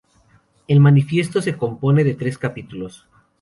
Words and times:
El 0.67 0.79
manifiesto 0.79 1.43
se 1.43 1.55
compone 1.57 2.03
de 2.03 2.15
tres 2.15 2.39
capítulos. 2.39 3.05